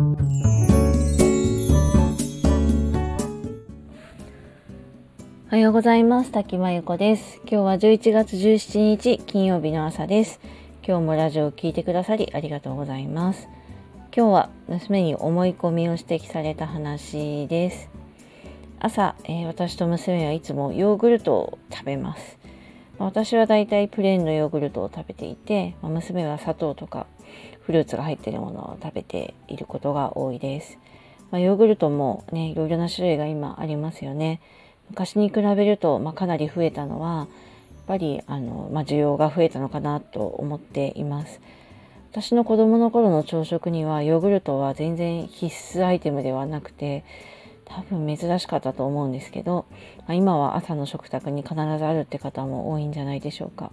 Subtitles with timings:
[0.00, 0.02] お
[5.50, 6.32] はようございます。
[6.32, 7.38] 滝真由子です。
[7.42, 10.40] 今日は11月17日金曜日の朝です。
[10.82, 13.46] 今日もラジオを聴いてくださりありがとうございます。
[14.16, 17.90] 今日は娘に思い込みを指摘された話です。
[18.78, 22.39] 朝、えー、私と娘はいつもヨーグルトを食べます。
[23.00, 27.06] 私はだいたいプレーンのヨーグルトを食べていて、ま娘は砂糖とか
[27.62, 30.78] フルーツが入っているものを食べていることが多いです。
[31.30, 34.42] まあ、ヨーグルトもね、いろいろな種類が今ありますよね。
[34.90, 37.26] 昔に比べると、まあ、かなり増えたのは、やっ
[37.86, 41.40] ぱりあの、まあ、需要が増えたのかなと思っています。
[42.10, 47.04] 私の子供の頃の朝食にはヨーグルトは全然必須アイテムではなくて
[47.70, 49.64] 多分珍しかったと思うんですけど、
[50.08, 53.70] ま、今は朝の食卓に必ずあるって方も多いんじゃないでしょうか。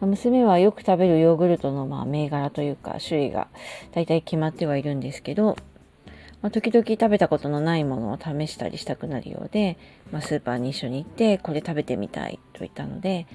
[0.00, 3.48] 娘はよく食べるヨーグルトのまあ銘柄というか種類が
[3.92, 5.56] 大体決まってはいるんですけど、
[6.42, 9.78] まあ、時々食べたことのないものを試したりしたくなるようで、
[10.12, 13.26] まあ、スーパーに一緒に行ってこれ食べてみたいと言ったので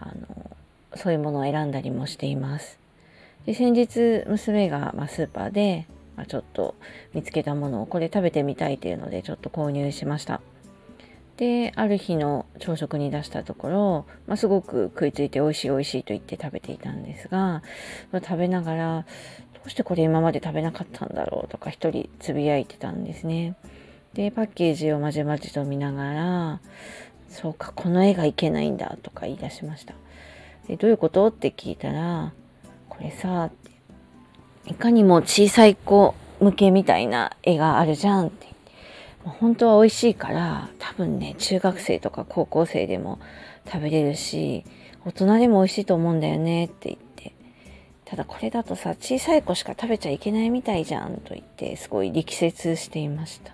[0.00, 0.56] あの
[0.96, 2.78] そういうものを選んだりもしています。
[3.46, 6.74] で先日娘が、まスーパーで、まあ、ちょっと
[7.14, 10.40] 見つけたものをこれ食べてみたいというのでちょっと購入しました。
[11.38, 17.62] である日の朝食に出したところ、まあ、すごく食いついて美味しい美味しいと言って食べていたんですが
[18.12, 19.06] 食べながら
[19.54, 23.56] どうしてこれ今まで食べなかったんだろうとか一人つぶやいてたんですね。
[24.12, 26.60] でパッケージをまじまじと見ながら
[27.30, 29.94] そうかこの絵がいけないんだとか言い出しました。
[30.68, 31.26] でどういうこと？
[31.28, 32.34] って聞いたら
[32.90, 33.50] これさ、
[34.66, 38.52] いかにも小さい子向けみたいな絵があるじゃんって。
[39.24, 43.20] 本当は美味しいから多分ね中学生とか高校生でも
[43.66, 44.64] 食べれるし
[45.04, 47.32] 大人でも美味しいと思うんだよねって言って
[48.04, 53.52] ただこれだとさ小さい子しか食べちゃいけないみたいじゃんと言ってすごい力説していました。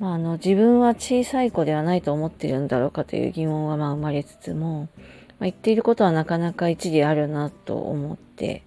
[0.00, 4.88] まあ、あの自分は小さい子ではないと思ってるんだろうかという疑問はまあ生まれつつも
[5.38, 8.62] まあ、言っていることはなかなか一理あるなと思って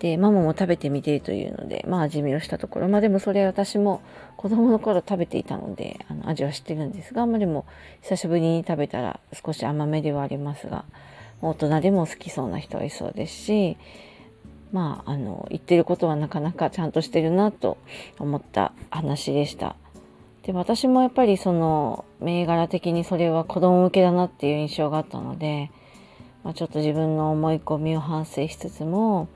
[0.00, 4.00] でママも食べてみてというのでまあ味見をしたところまあでもそれ私も
[4.36, 7.66] 子供の頃食べていたのであの味は知ってるんですがあまあでも
[8.02, 10.84] 久しぶりに食べたら少し甘めではありますが
[11.42, 13.76] 大人でも好きそうな人はいそうですし
[14.72, 17.76] まああの言ってることはなかなかちゃんとしてるなと
[18.18, 19.76] 思った話でした。
[20.42, 25.70] で私もやっぱりその銘柄的にそれは子供向けだなっていう印象があったので、
[26.42, 29.28] まあ、ちょっと自分の思い込みを反省しつつも、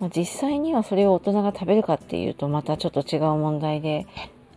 [0.00, 4.06] まあ、実際にはそれを大人が食べるかっていうとまたちょっと違う問題で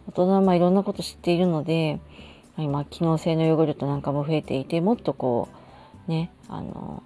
[0.07, 2.00] 大人はまあいろんなこと知っているので
[2.57, 5.50] 今機能性のヨーグルトなんかも増えていてもっとこ
[6.07, 7.03] うねあの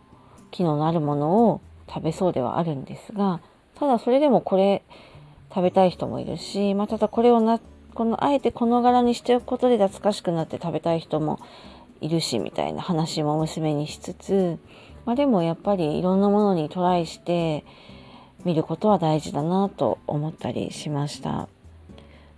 [0.52, 3.42] 機能のあるものを食べそうではあるんですが
[3.76, 4.84] ただそれでもこれ
[5.50, 7.60] 食べたい人もいるし、まあ、ただこれをな
[7.94, 11.40] このあえてこの柄にしておくことで懐かしくなって食べたい人も
[12.02, 14.58] いるしみたいな話も娘にしつつ、
[15.06, 17.64] まあ、でもやっぱりいろんなものにトライして
[18.46, 21.48] 見ることは大事だなと思ったりしました。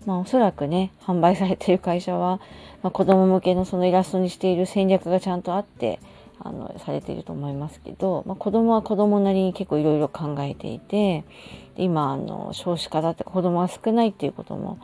[0.06, 2.40] まあ、おそらくね販売されてる会社は、
[2.84, 6.00] まあ、子供向けのそのイラストにしている戦略がちゃんとあって
[6.40, 11.24] あのされていると思いますけど、まあ、子供は子供なりに結構いろいろ考えていて
[11.76, 14.80] 今あの少子化だって子供が少ないっていうことも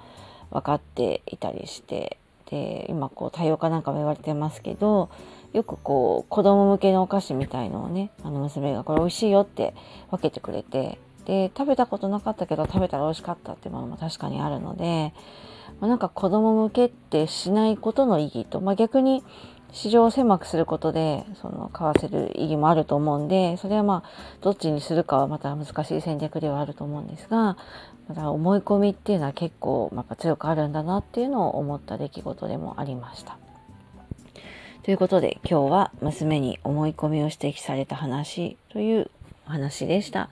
[0.49, 2.17] 分かっていたりして
[2.49, 5.09] で今こう多様化なんかも言われてますけど
[5.53, 9.73] よくこう子供向けのお菓子みたいのをねあの娘がこれ美味しいよって
[10.09, 15.13] 分けてくれてで食べたことなかったけど食べたら美味しかったっていうものも確かにあるので、
[15.79, 19.23] まあ、なんか子供向けってしないことの意義と、まあ、逆に
[19.71, 24.09] 市場を狭くすることでその買わせる意義もあると思うんでそれはまあ
[24.41, 27.57] どっちにするかはまた難しい戦略ではあると思うんですが
[28.09, 33.37] だから思い込みっていうのは結構やっぱ強くあるんだなっていうのを思った出来事でもありました。
[34.83, 39.11] ということで今日は娘に思い込みを指摘された話という
[39.47, 40.29] お話でした。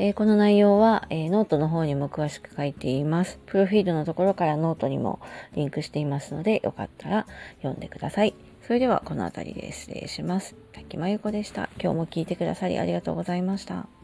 [0.00, 3.40] えー、この内容は、えー、ノートの方にも詳しく書いています。
[3.46, 5.18] プロフィールのところからノートにも
[5.56, 8.34] リンクしていますので、よかったら読んでください。
[8.62, 10.54] それではこの辺りで失礼します。
[10.72, 11.68] 滝真由子でした。
[11.82, 13.97] 今日も聞いてくださりありがとうございました。